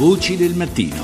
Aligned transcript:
Voci 0.00 0.34
del 0.34 0.54
mattino. 0.54 0.96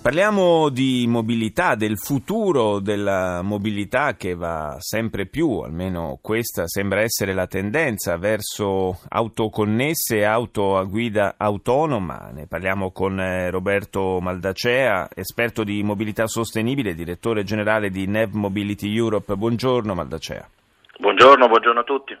Parliamo 0.00 0.68
di 0.68 1.06
mobilità, 1.08 1.74
del 1.74 1.98
futuro 1.98 2.78
della 2.78 3.42
mobilità 3.42 4.14
che 4.14 4.36
va 4.36 4.76
sempre 4.78 5.26
più, 5.26 5.58
almeno 5.58 6.20
questa 6.22 6.68
sembra 6.68 7.00
essere 7.00 7.34
la 7.34 7.48
tendenza, 7.48 8.16
verso 8.16 9.00
auto 9.08 9.48
connesse 9.48 10.18
e 10.18 10.24
auto 10.24 10.76
a 10.76 10.84
guida 10.84 11.34
autonoma. 11.36 12.30
Ne 12.32 12.46
parliamo 12.46 12.92
con 12.92 13.18
eh, 13.18 13.50
Roberto 13.50 14.20
Maldacea, 14.20 15.08
esperto 15.12 15.64
di 15.64 15.82
mobilità 15.82 16.28
sostenibile, 16.28 16.94
direttore 16.94 17.42
generale 17.42 17.90
di 17.90 18.06
NEV 18.06 18.34
Mobility 18.34 18.94
Europe. 18.94 19.34
Buongiorno 19.34 19.94
Maldacea. 19.96 20.48
Buongiorno, 20.96 21.48
buongiorno 21.48 21.80
a 21.80 21.82
tutti. 21.82 22.16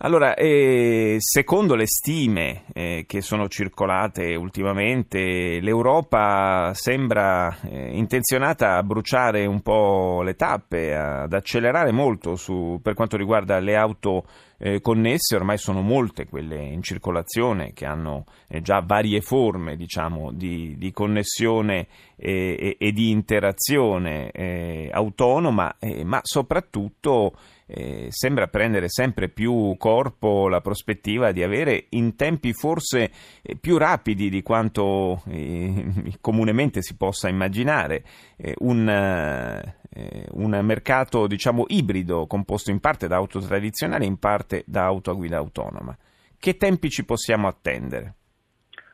Allora, 0.00 0.34
eh, 0.36 1.16
secondo 1.18 1.74
le 1.74 1.86
stime 1.88 2.66
eh, 2.72 3.04
che 3.04 3.20
sono 3.20 3.48
circolate 3.48 4.36
ultimamente, 4.36 5.58
l'Europa 5.60 6.70
sembra 6.72 7.58
eh, 7.62 7.96
intenzionata 7.96 8.76
a 8.76 8.84
bruciare 8.84 9.44
un 9.44 9.60
po' 9.60 10.22
le 10.22 10.36
tappe, 10.36 10.94
ad 10.94 11.32
accelerare 11.32 11.90
molto 11.90 12.36
su, 12.36 12.78
per 12.80 12.94
quanto 12.94 13.16
riguarda 13.16 13.58
le 13.58 13.74
auto 13.74 14.24
eh, 14.58 14.80
connesse, 14.80 15.36
ormai 15.36 15.56
sono 15.56 15.80
molte 15.80 16.26
quelle 16.26 16.60
in 16.60 16.82
circolazione 16.82 17.72
che 17.72 17.86
hanno 17.86 18.24
eh, 18.48 18.60
già 18.60 18.80
varie 18.80 19.20
forme 19.20 19.76
diciamo, 19.76 20.32
di, 20.32 20.76
di, 20.76 20.90
connessione 20.92 21.86
e, 22.16 22.76
e, 22.78 22.92
di 22.92 23.10
interazione 23.10 24.30
eh, 24.32 24.90
autonoma, 24.92 25.76
ma 26.04 26.20
soprattutto 26.22 27.34
eh, 27.70 28.06
sembra 28.08 28.48
prendere 28.48 28.88
sempre 28.88 29.28
più 29.28 29.74
corpo 29.76 30.48
la 30.48 30.62
prospettiva 30.62 31.32
di 31.32 31.42
avere 31.42 31.86
in 31.90 32.16
tempi 32.16 32.54
forse 32.54 33.10
eh, 33.42 33.56
più 33.56 33.76
rapidi 33.76 34.30
di 34.30 34.42
quanto 34.42 35.22
eh, 35.26 36.16
comunemente 36.22 36.80
si 36.80 36.96
possa 36.96 37.28
immaginare 37.28 38.02
eh, 38.36 38.54
un, 38.60 38.88
eh, 38.88 40.26
un, 40.30 40.58
mercato 40.62 41.26
diciamo 41.26 41.64
ibrido 41.68 42.26
composto 42.26 42.70
in 42.70 42.80
parte 42.80 43.06
da 43.06 43.16
auto 43.16 43.38
tradizionali 43.40 44.04
e 44.04 44.08
in 44.08 44.18
parte 44.18 44.47
da 44.66 44.84
auto 44.84 45.10
a 45.10 45.14
guida 45.14 45.36
autonoma. 45.36 45.96
Che 46.38 46.56
tempi 46.56 46.90
ci 46.90 47.04
possiamo 47.04 47.48
attendere? 47.48 48.17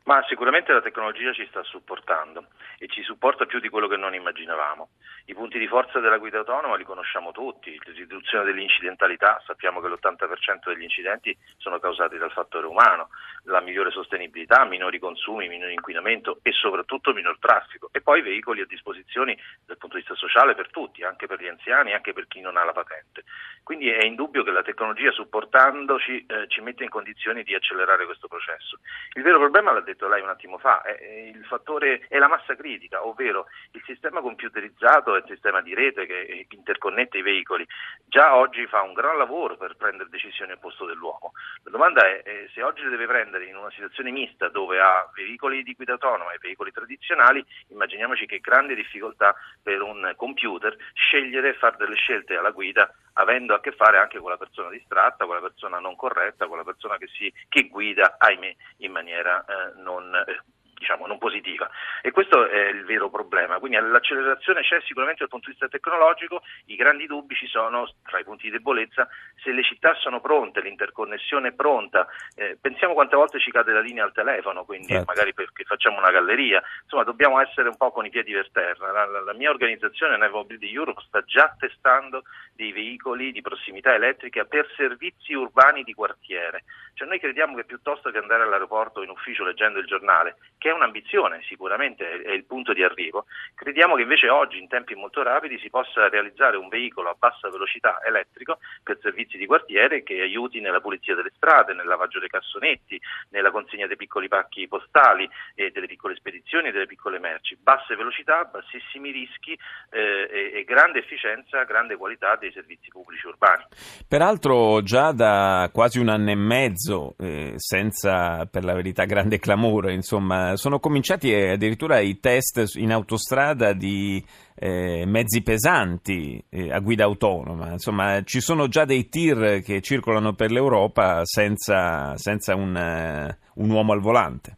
Ma 0.04 0.22
sicuramente 0.28 0.70
la 0.70 0.82
tecnologia 0.82 1.32
ci 1.32 1.46
sta 1.48 1.62
supportando 1.62 2.48
e 2.78 2.88
ci 2.88 3.02
supporta 3.02 3.46
più 3.46 3.58
di 3.58 3.70
quello 3.70 3.88
che 3.88 3.96
non 3.96 4.14
immaginavamo. 4.14 4.90
I 5.26 5.34
punti 5.34 5.58
di 5.58 5.66
forza 5.66 5.98
della 5.98 6.18
guida 6.18 6.38
autonoma 6.38 6.76
li 6.76 6.84
conosciamo 6.84 7.32
tutti, 7.32 7.74
la 7.82 7.92
riduzione 7.92 8.44
dell'incidentalità, 8.44 9.40
sappiamo 9.46 9.80
che 9.80 9.88
l'80% 9.88 10.66
degli 10.66 10.82
incidenti 10.82 11.34
sono 11.56 11.78
causati 11.78 12.18
dal 12.18 12.32
fattore 12.32 12.66
umano, 12.66 13.08
la 13.44 13.60
migliore 13.60 13.90
sostenibilità, 13.90 14.66
minori 14.66 14.98
consumi, 14.98 15.48
minore 15.48 15.72
inquinamento 15.72 16.40
e 16.42 16.52
soprattutto 16.52 17.14
minor 17.14 17.38
traffico 17.38 17.88
e 17.90 18.02
poi 18.02 18.20
veicoli 18.20 18.60
a 18.60 18.66
disposizione 18.66 19.38
dal 19.64 19.78
punto 19.78 19.96
di 19.96 20.02
vista 20.02 20.16
sociale 20.16 20.54
per 20.54 20.68
tutti, 20.70 21.02
anche 21.02 21.26
per 21.26 21.40
gli 21.40 21.48
anziani, 21.48 21.94
anche 21.94 22.12
per 22.12 22.26
chi 22.26 22.42
non 22.42 22.58
ha 22.58 22.64
la 22.64 22.72
patente. 22.72 23.24
Quindi 23.62 23.88
è 23.88 24.04
indubbio 24.04 24.42
che 24.42 24.50
la 24.50 24.62
tecnologia 24.62 25.10
supportandoci 25.12 26.26
eh, 26.26 26.46
ci 26.48 26.60
mette 26.60 26.84
in 26.84 26.90
condizioni 26.90 27.42
di 27.42 27.54
accelerare 27.54 28.04
questo 28.04 28.28
processo. 28.28 28.78
Il 29.14 29.22
vero 29.22 29.38
problema, 29.38 29.72
l'ha 29.72 29.80
detto 29.80 29.93
lei 30.08 30.22
un 30.22 30.28
attimo 30.28 30.58
fa, 30.58 30.82
è, 30.82 31.02
il 31.02 31.44
fattore, 31.44 32.06
è 32.08 32.18
la 32.18 32.28
massa 32.28 32.54
critica, 32.54 33.06
ovvero 33.06 33.46
il 33.72 33.82
sistema 33.84 34.20
computerizzato 34.20 35.14
e 35.14 35.18
il 35.18 35.24
sistema 35.26 35.60
di 35.62 35.74
rete 35.74 36.06
che 36.06 36.46
interconnette 36.50 37.18
i 37.18 37.22
veicoli. 37.22 37.66
Già 38.04 38.34
oggi 38.36 38.66
fa 38.66 38.82
un 38.82 38.92
gran 38.92 39.16
lavoro 39.16 39.56
per 39.56 39.76
prendere 39.76 40.08
decisioni 40.10 40.52
al 40.52 40.58
posto 40.58 40.84
dell'uomo. 40.84 41.32
Domanda 41.74 42.06
è, 42.06 42.22
è 42.22 42.46
se 42.54 42.62
oggi 42.62 42.84
le 42.84 42.90
deve 42.90 43.08
prendere 43.08 43.46
in 43.46 43.56
una 43.56 43.70
situazione 43.72 44.12
mista 44.12 44.48
dove 44.48 44.78
ha 44.78 45.10
veicoli 45.12 45.64
di 45.64 45.74
guida 45.74 45.94
autonoma 45.94 46.30
e 46.30 46.38
veicoli 46.40 46.70
tradizionali, 46.70 47.44
immaginiamoci 47.70 48.26
che 48.26 48.38
grande 48.38 48.76
difficoltà 48.76 49.34
per 49.60 49.82
un 49.82 50.12
computer 50.14 50.76
scegliere 50.92 51.48
e 51.48 51.54
fare 51.54 51.76
delle 51.76 51.96
scelte 51.96 52.36
alla 52.36 52.52
guida 52.52 52.94
avendo 53.14 53.54
a 53.54 53.60
che 53.60 53.72
fare 53.72 53.98
anche 53.98 54.20
con 54.20 54.30
la 54.30 54.36
persona 54.36 54.70
distratta, 54.70 55.26
con 55.26 55.34
la 55.34 55.40
persona 55.40 55.80
non 55.80 55.96
corretta, 55.96 56.46
con 56.46 56.58
la 56.58 56.62
persona 56.62 56.96
che, 56.96 57.08
si, 57.08 57.32
che 57.48 57.66
guida, 57.66 58.18
ahimè, 58.18 58.54
in 58.78 58.92
maniera 58.92 59.44
eh, 59.44 59.72
non 59.82 60.14
eh, 60.14 60.42
diciamo, 60.84 61.06
non 61.06 61.16
positiva. 61.16 61.68
E 62.02 62.10
questo 62.10 62.46
è 62.46 62.68
il 62.68 62.84
vero 62.84 63.08
problema. 63.08 63.58
Quindi 63.58 63.78
l'accelerazione 63.80 64.60
c'è 64.60 64.80
sicuramente 64.82 65.20
dal 65.20 65.30
punto 65.30 65.46
di 65.46 65.52
vista 65.52 65.68
tecnologico, 65.68 66.42
i 66.66 66.76
grandi 66.76 67.06
dubbi 67.06 67.34
ci 67.34 67.46
sono 67.46 67.88
tra 68.04 68.18
i 68.18 68.24
punti 68.24 68.44
di 68.44 68.50
debolezza 68.50 69.08
se 69.42 69.52
le 69.52 69.62
città 69.62 69.94
sono 69.94 70.20
pronte, 70.20 70.60
l'interconnessione 70.60 71.48
è 71.48 71.52
pronta. 71.52 72.06
Eh, 72.36 72.58
pensiamo 72.60 72.92
quante 72.92 73.16
volte 73.16 73.40
ci 73.40 73.50
cade 73.50 73.72
la 73.72 73.80
linea 73.80 74.04
al 74.04 74.12
telefono, 74.12 74.64
quindi 74.64 74.88
certo. 74.88 75.04
magari 75.06 75.32
perché 75.32 75.64
facciamo 75.64 75.98
una 75.98 76.10
galleria. 76.10 76.62
Insomma, 76.82 77.04
dobbiamo 77.04 77.40
essere 77.40 77.68
un 77.68 77.76
po' 77.76 77.90
con 77.90 78.04
i 78.04 78.10
piedi 78.10 78.32
per 78.32 78.50
terra. 78.50 78.92
La, 78.92 79.06
la, 79.06 79.20
la 79.22 79.34
mia 79.34 79.50
organizzazione, 79.50 80.18
Nevo 80.18 80.38
Mobility 80.38 80.72
Europe, 80.72 81.02
sta 81.06 81.22
già 81.22 81.54
testando 81.58 82.24
dei 82.54 82.72
veicoli 82.72 83.32
di 83.32 83.40
prossimità 83.40 83.94
elettrica 83.94 84.44
per 84.44 84.70
servizi 84.76 85.32
urbani 85.32 85.82
di 85.82 85.94
quartiere. 85.94 86.64
Cioè 86.94 87.08
noi 87.08 87.18
crediamo 87.18 87.56
che 87.56 87.64
piuttosto 87.64 88.10
che 88.10 88.18
andare 88.18 88.44
all'aeroporto 88.44 89.02
in 89.02 89.10
ufficio 89.10 89.44
leggendo 89.44 89.78
il 89.78 89.86
giornale, 89.86 90.36
che 90.58 90.70
è 90.70 90.72
un'ambizione, 90.74 91.40
sicuramente 91.48 92.22
è 92.22 92.32
il 92.32 92.44
punto 92.44 92.72
di 92.72 92.82
arrivo, 92.82 93.26
crediamo 93.54 93.94
che 93.94 94.02
invece 94.02 94.28
oggi 94.28 94.58
in 94.58 94.68
tempi 94.68 94.94
molto 94.94 95.22
rapidi 95.22 95.58
si 95.58 95.70
possa 95.70 96.08
realizzare 96.08 96.56
un 96.56 96.68
veicolo 96.68 97.10
a 97.10 97.16
bassa 97.18 97.48
velocità 97.48 98.00
elettrico 98.04 98.58
per 98.82 98.98
servizi 99.00 99.36
di 99.36 99.46
quartiere 99.46 100.02
che 100.02 100.20
aiuti 100.20 100.60
nella 100.60 100.80
pulizia 100.80 101.14
delle 101.14 101.32
strade, 101.34 101.74
nel 101.74 101.86
lavaggio 101.86 102.18
dei 102.18 102.28
cassonetti, 102.28 103.00
nella 103.30 103.50
consegna 103.50 103.86
dei 103.86 103.96
piccoli 103.96 104.28
pacchi 104.28 104.68
postali 104.68 105.28
e 105.54 105.70
delle 105.70 105.86
piccole 105.86 106.14
spedizioni 106.16 106.68
e 106.68 106.72
delle 106.72 106.86
piccole 106.86 107.18
merci. 107.18 107.56
Basse 107.60 107.96
velocità, 107.96 108.44
bassissimi 108.44 109.10
rischi 109.10 109.58
eh, 109.90 110.28
e, 110.30 110.58
e 110.58 110.64
grande 110.64 110.98
efficienza, 110.98 111.64
grande 111.64 111.96
qualità 111.96 112.36
dei 112.36 112.52
servizi 112.52 112.88
pubblici 112.90 113.26
urbani. 113.26 113.64
Peraltro 114.06 114.82
già 114.82 115.12
da 115.12 115.70
quasi 115.72 115.98
un 115.98 116.08
anno 116.08 116.30
e 116.30 116.36
mezzo 116.36 117.14
eh, 117.18 117.54
senza 117.56 118.46
per 118.50 118.64
la 118.64 118.74
verità 118.74 119.04
grande 119.04 119.38
clamore, 119.38 119.92
insomma, 119.92 120.53
sono 120.56 120.78
cominciati 120.78 121.32
addirittura 121.32 122.00
i 122.00 122.18
test 122.20 122.76
in 122.76 122.92
autostrada 122.92 123.72
di 123.72 124.24
eh, 124.56 125.04
mezzi 125.06 125.42
pesanti 125.42 126.42
eh, 126.50 126.72
a 126.72 126.78
guida 126.80 127.04
autonoma, 127.04 127.72
insomma, 127.72 128.22
ci 128.22 128.40
sono 128.40 128.68
già 128.68 128.84
dei 128.84 129.08
tir 129.08 129.62
che 129.62 129.80
circolano 129.80 130.34
per 130.34 130.50
l'Europa 130.50 131.24
senza, 131.24 132.16
senza 132.16 132.54
un, 132.54 132.74
uh, 132.74 133.62
un 133.62 133.70
uomo 133.70 133.92
al 133.92 134.00
volante. 134.00 134.56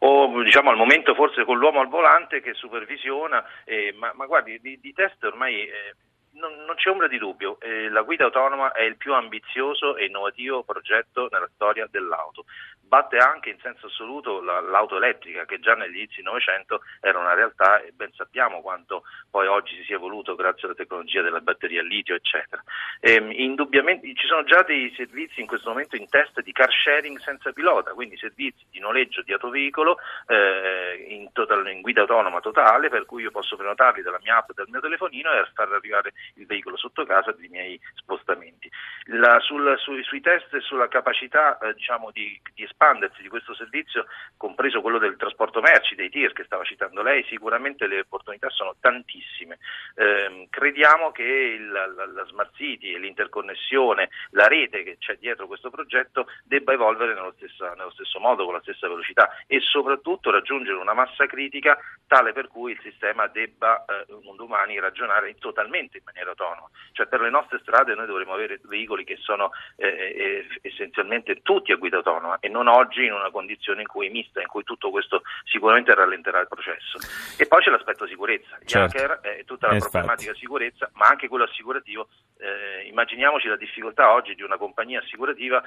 O 0.00 0.42
diciamo 0.42 0.70
al 0.70 0.76
momento 0.76 1.14
forse 1.14 1.44
con 1.44 1.58
l'uomo 1.58 1.80
al 1.80 1.88
volante 1.88 2.40
che 2.40 2.54
supervisiona, 2.54 3.44
eh, 3.64 3.94
ma, 3.98 4.12
ma, 4.14 4.24
guardi, 4.26 4.58
di, 4.60 4.78
di 4.80 4.92
test 4.94 5.22
ormai 5.24 5.62
eh, 5.62 5.94
non, 6.32 6.64
non, 6.64 6.74
c'è 6.76 6.88
ombra 6.88 7.06
di 7.06 7.18
dubbio, 7.18 7.58
eh, 7.60 7.90
la 7.90 8.02
guida 8.02 8.24
autonoma 8.24 8.72
è 8.72 8.82
il 8.82 8.96
più 8.96 9.12
ambizioso 9.12 9.96
e 9.96 10.06
innovativo 10.06 10.62
progetto 10.62 11.28
nella 11.30 11.48
storia 11.54 11.86
dell'auto 11.90 12.44
batte 12.90 13.18
anche 13.18 13.50
in 13.50 13.58
senso 13.62 13.86
assoluto 13.86 14.42
la, 14.42 14.58
l'auto 14.58 14.96
elettrica 14.96 15.44
che 15.44 15.60
già 15.60 15.74
negli 15.74 15.98
inizi 15.98 16.16
del 16.16 16.24
Novecento 16.24 16.82
era 17.00 17.20
una 17.20 17.34
realtà 17.34 17.80
e 17.80 17.92
ben 17.92 18.10
sappiamo 18.14 18.60
quanto 18.62 19.04
poi 19.30 19.46
oggi 19.46 19.76
si 19.76 19.84
sia 19.84 19.94
evoluto 19.94 20.34
grazie 20.34 20.66
alla 20.66 20.74
tecnologia 20.74 21.22
della 21.22 21.40
batteria 21.40 21.82
litio 21.82 22.16
eccetera. 22.16 22.60
E, 22.98 23.14
ehm, 23.14 23.30
indubbiamente 23.30 24.12
ci 24.14 24.26
sono 24.26 24.42
già 24.42 24.62
dei 24.62 24.92
servizi 24.96 25.40
in 25.40 25.46
questo 25.46 25.68
momento 25.68 25.94
in 25.94 26.08
test 26.08 26.40
di 26.40 26.50
car 26.50 26.68
sharing 26.72 27.16
senza 27.20 27.52
pilota, 27.52 27.92
quindi 27.92 28.16
servizi 28.16 28.66
di 28.68 28.80
noleggio 28.80 29.22
di 29.22 29.32
autoveicolo 29.32 29.96
eh, 30.26 31.06
in, 31.10 31.30
total, 31.32 31.68
in, 31.70 31.82
guida 31.82 32.00
autonoma 32.00 32.40
totale 32.40 32.88
per 32.88 33.06
cui 33.06 33.22
io 33.22 33.30
posso 33.30 33.54
prenotarli 33.54 34.02
dalla 34.02 34.18
mia 34.20 34.38
app, 34.38 34.50
dal 34.52 34.68
mio 34.68 34.80
telefonino 34.80 35.32
e 35.32 35.46
far 35.54 35.72
arrivare 35.72 36.12
il 36.34 36.46
veicolo 36.46 36.76
sotto 36.76 37.06
casa 37.06 37.30
dei 37.30 37.48
miei 37.48 37.80
spostamenti. 37.94 38.68
La, 39.04 39.38
sul, 39.38 39.78
su, 39.78 40.00
sui 40.02 40.20
test 40.20 40.52
e 40.54 40.60
sulla 40.60 40.88
capacità 40.88 41.56
eh, 41.58 41.74
diciamo, 41.74 42.10
di, 42.10 42.40
di 42.52 42.64
espandersi 42.80 43.20
di 43.20 43.28
questo 43.28 43.54
servizio, 43.54 44.06
compreso 44.38 44.80
quello 44.80 44.96
del 44.96 45.16
trasporto 45.16 45.60
merci, 45.60 45.94
dei 45.94 46.08
TIR 46.08 46.32
che 46.32 46.44
stava 46.44 46.64
citando 46.64 47.02
lei, 47.02 47.22
sicuramente 47.24 47.86
le 47.86 48.00
opportunità 48.00 48.48
sono 48.48 48.74
tantissime. 48.80 49.58
Eh, 49.94 50.46
crediamo 50.48 51.12
che 51.12 51.22
il, 51.22 51.70
la, 51.70 51.86
la, 51.86 52.24
Smart 52.24 52.54
City 52.54 52.94
e 52.94 52.98
l'interconnessione, 52.98 54.08
la 54.30 54.46
rete 54.46 54.82
che 54.82 54.96
c'è 54.98 55.16
dietro 55.18 55.46
questo 55.46 55.68
progetto 55.68 56.26
debba 56.44 56.72
evolvere 56.72 57.12
nello, 57.12 57.34
stessa, 57.36 57.74
nello 57.74 57.90
stesso 57.90 58.18
modo, 58.18 58.46
con 58.46 58.54
la 58.54 58.62
stessa 58.62 58.88
velocità 58.88 59.28
e 59.46 59.60
soprattutto 59.60 60.30
raggiungere 60.30 60.78
una 60.78 60.94
massa 60.94 61.26
critica 61.26 61.78
tale 62.06 62.32
per 62.32 62.48
cui 62.48 62.72
il 62.72 62.80
sistema 62.82 63.26
debba 63.26 63.84
eh, 63.84 64.06
un 64.24 64.36
domani 64.36 64.80
ragionare 64.80 65.34
totalmente 65.38 65.98
in 65.98 66.04
maniera 66.06 66.30
autonoma. 66.30 66.68
Cioè 66.92 67.06
per 67.06 67.20
le 67.20 67.30
nostre 67.30 67.58
strade 67.60 67.94
noi 67.94 68.06
dovremo 68.06 68.32
avere 68.32 68.58
veicoli 68.64 69.04
che 69.04 69.16
sono 69.16 69.50
eh, 69.76 69.86
eh 69.86 70.58
essenzialmente 70.62 71.42
tutti 71.42 71.72
a 71.72 71.76
guida 71.76 71.98
autonoma 71.98 72.38
e 72.40 72.48
non 72.48 72.68
oggi 72.74 73.04
in 73.04 73.12
una 73.12 73.30
condizione 73.30 73.82
in 73.82 73.86
cui 73.86 74.06
è 74.06 74.10
mista, 74.10 74.40
in 74.40 74.46
cui 74.46 74.64
tutto 74.64 74.90
questo 74.90 75.22
sicuramente 75.44 75.94
rallenterà 75.94 76.40
il 76.40 76.48
processo. 76.48 76.98
E 77.36 77.46
poi 77.46 77.62
c'è 77.62 77.70
l'aspetto 77.70 78.06
sicurezza, 78.06 78.58
gli 78.60 78.66
certo. 78.66 78.96
hacker 78.96 79.20
e 79.22 79.44
tutta 79.44 79.68
la 79.68 79.74
Infatti. 79.74 79.92
problematica 79.92 80.34
sicurezza, 80.34 80.90
ma 80.94 81.06
anche 81.06 81.28
quello 81.28 81.44
assicurativo. 81.44 82.08
Eh, 82.38 82.86
immaginiamoci 82.88 83.48
la 83.48 83.56
difficoltà 83.56 84.12
oggi 84.12 84.34
di 84.34 84.42
una 84.42 84.56
compagnia 84.56 85.00
assicurativa 85.00 85.62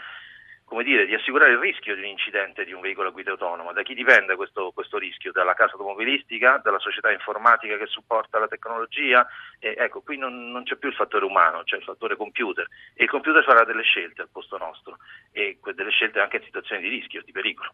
come 0.74 0.86
dire, 0.86 1.06
di 1.06 1.14
assicurare 1.14 1.52
il 1.52 1.60
rischio 1.60 1.94
di 1.94 2.02
un 2.02 2.08
incidente 2.08 2.66
di 2.66 2.74
un 2.74 2.82
veicolo 2.82 3.10
a 3.10 3.12
guida 3.12 3.30
autonoma. 3.30 3.74
Da 3.74 3.84
chi 3.84 3.94
dipende 3.94 4.36
questo, 4.36 4.72
questo 4.72 4.98
rischio? 4.98 5.32
Dalla 5.32 5.54
casa 5.54 5.74
automobilistica, 5.74 6.60
dalla 6.64 6.80
società 6.80 7.12
informatica 7.12 7.78
che 7.78 7.86
supporta 7.86 8.40
la 8.40 8.48
tecnologia? 8.48 9.24
E, 9.60 9.76
ecco, 9.78 10.02
qui 10.02 10.18
non, 10.18 10.50
non, 10.52 10.64
c'è 10.64 10.76
più 10.78 10.90
il 10.90 10.96
fattore 10.96 11.26
umano, 11.26 11.62
c'è 11.62 11.78
il 11.78 11.84
fattore 11.84 12.16
computer 12.16 12.68
e 12.96 13.04
il 13.04 13.10
computer 13.10 13.44
farà 13.44 13.64
delle 13.66 13.84
scelte 13.84 14.24
al 14.24 14.30
posto 14.32 14.58
nostro 14.58 14.98
e 15.32 15.60
delle 15.76 15.92
scelte 15.92 16.20
anche 16.20 16.38
in 16.38 16.44
situazioni 16.44 16.82
di 16.82 16.90
rischio, 16.90 17.22
di 17.24 17.32
pericolo. 17.32 17.72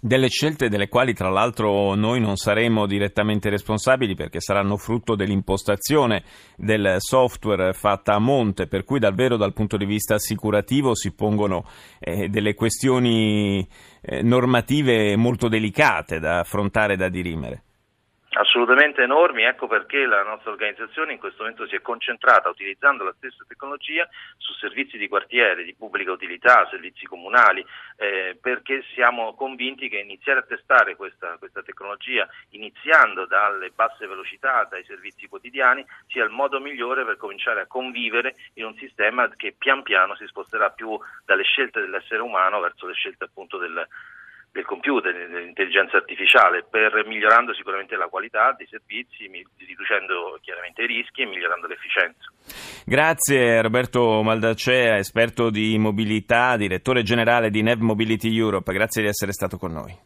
Delle 0.00 0.28
scelte 0.28 0.68
delle 0.68 0.88
quali 0.88 1.14
tra 1.14 1.30
l'altro 1.30 1.94
noi 1.94 2.20
non 2.20 2.36
saremo 2.36 2.86
direttamente 2.86 3.48
responsabili 3.48 4.14
perché 4.14 4.40
saranno 4.40 4.76
frutto 4.76 5.14
dell'impostazione 5.14 6.22
del 6.56 6.96
software 6.98 7.72
fatta 7.72 8.14
a 8.14 8.18
monte, 8.18 8.66
per 8.66 8.84
cui 8.84 8.98
davvero 8.98 9.36
dal 9.36 9.52
punto 9.52 9.76
di 9.76 9.86
vista 9.86 10.14
assicurativo 10.14 10.94
si 10.94 11.12
pongono 11.12 11.64
eh, 11.98 12.28
delle 12.28 12.54
questioni 12.54 13.66
eh, 14.02 14.22
normative 14.22 15.16
molto 15.16 15.48
delicate 15.48 16.18
da 16.18 16.40
affrontare 16.40 16.94
e 16.94 16.96
da 16.96 17.08
dirimere 17.08 17.65
assolutamente 18.36 19.02
enormi, 19.02 19.42
ecco 19.42 19.66
perché 19.66 20.04
la 20.04 20.22
nostra 20.22 20.50
organizzazione 20.50 21.12
in 21.12 21.18
questo 21.18 21.42
momento 21.42 21.66
si 21.66 21.74
è 21.74 21.80
concentrata 21.80 22.48
utilizzando 22.48 23.04
la 23.04 23.14
stessa 23.16 23.44
tecnologia 23.48 24.08
su 24.36 24.52
servizi 24.54 24.98
di 24.98 25.08
quartiere, 25.08 25.64
di 25.64 25.74
pubblica 25.74 26.12
utilità, 26.12 26.66
servizi 26.70 27.06
comunali, 27.06 27.64
eh, 27.96 28.36
perché 28.40 28.84
siamo 28.94 29.34
convinti 29.34 29.88
che 29.88 29.98
iniziare 29.98 30.40
a 30.40 30.42
testare 30.42 30.96
questa, 30.96 31.36
questa, 31.38 31.62
tecnologia, 31.62 32.28
iniziando 32.50 33.26
dalle 33.26 33.70
basse 33.70 34.06
velocità, 34.06 34.66
dai 34.70 34.84
servizi 34.84 35.26
quotidiani, 35.28 35.84
sia 36.08 36.24
il 36.24 36.30
modo 36.30 36.60
migliore 36.60 37.04
per 37.04 37.16
cominciare 37.16 37.62
a 37.62 37.66
convivere 37.66 38.36
in 38.54 38.66
un 38.66 38.76
sistema 38.76 39.28
che 39.30 39.54
pian 39.56 39.82
piano 39.82 40.14
si 40.16 40.26
sposterà 40.26 40.70
più 40.70 40.98
dalle 41.24 41.42
scelte 41.42 41.80
dell'essere 41.80 42.20
umano 42.20 42.60
verso 42.60 42.86
le 42.86 42.92
scelte 42.92 43.24
appunto 43.24 43.56
del, 43.56 43.86
del 44.56 44.64
computer, 44.64 45.12
dell'intelligenza 45.28 45.98
artificiale, 45.98 46.64
per 46.68 47.04
migliorando 47.06 47.54
sicuramente 47.54 47.94
la 47.96 48.06
qualità 48.06 48.54
dei 48.56 48.66
servizi, 48.66 49.30
riducendo 49.58 50.38
chiaramente 50.40 50.82
i 50.82 50.86
rischi 50.86 51.22
e 51.22 51.26
migliorando 51.26 51.66
l'efficienza. 51.66 52.32
Grazie 52.84 53.60
Roberto 53.60 54.22
Maldacea, 54.22 54.96
esperto 54.96 55.50
di 55.50 55.76
mobilità, 55.78 56.56
direttore 56.56 57.02
generale 57.02 57.50
di 57.50 57.62
Nev 57.62 57.80
Mobility 57.80 58.34
Europe, 58.34 58.72
grazie 58.72 59.02
di 59.02 59.08
essere 59.08 59.32
stato 59.32 59.58
con 59.58 59.72
noi. 59.72 60.05